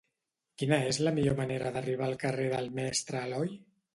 Quina 0.61 0.79
és 0.91 0.99
la 1.07 1.11
millor 1.17 1.35
manera 1.41 1.71
d'arribar 1.77 2.07
al 2.07 2.17
carrer 2.25 2.47
del 2.57 2.73
Mestre 2.79 3.21
Aloi? 3.23 3.55